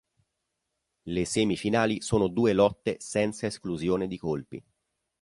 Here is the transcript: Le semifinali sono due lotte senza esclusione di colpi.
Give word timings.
Le 1.05 1.25
semifinali 1.25 2.01
sono 2.01 2.27
due 2.27 2.53
lotte 2.53 2.97
senza 2.99 3.45
esclusione 3.45 4.07
di 4.07 4.17
colpi. 4.17 4.63